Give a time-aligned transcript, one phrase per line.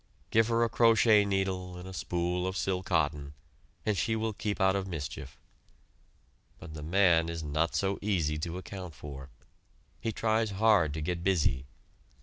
[0.31, 3.33] Give her a crochet needle, and a spool of "sil cotton,"
[3.85, 5.37] and she will keep out of mischief.
[6.57, 9.29] But the man is not so easy to account for.
[9.99, 11.65] He tries hard to get busy.